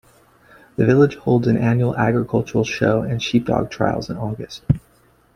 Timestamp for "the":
0.77-0.85